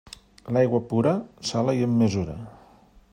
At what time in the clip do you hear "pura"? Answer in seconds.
0.93-1.13